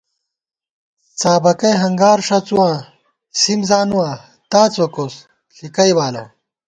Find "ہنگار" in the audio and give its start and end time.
1.83-2.17